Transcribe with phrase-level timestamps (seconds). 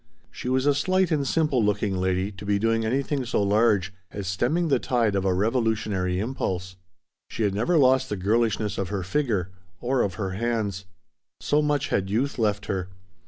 [0.31, 4.25] She was a slight and simple looking lady to be doing anything so large as
[4.25, 6.75] stemming the tide of a revolutionary impulse.
[7.29, 10.85] She had never lost the girlishness of her figure or of her hands.
[11.39, 12.89] So much had youth left her.